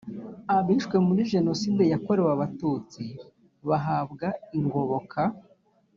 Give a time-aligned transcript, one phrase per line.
[0.57, 3.03] abishwe muri jenoside yakorewe abatutsi
[3.67, 4.27] bahabwa
[4.59, 5.21] ingoboka.